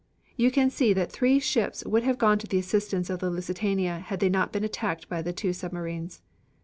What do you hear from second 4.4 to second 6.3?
been attacked by the two submarines."